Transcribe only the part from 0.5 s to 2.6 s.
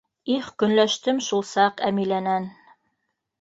көнләштем шул саҡ Әмиләнән.